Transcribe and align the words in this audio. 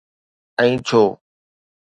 ۽ 0.63 0.69
ڇو؟ 0.87 1.03